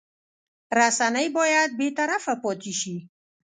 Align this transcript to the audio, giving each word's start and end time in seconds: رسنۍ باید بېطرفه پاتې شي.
رسنۍ 0.79 1.27
باید 1.37 1.69
بېطرفه 1.79 2.33
پاتې 2.43 2.73
شي. 2.79 2.95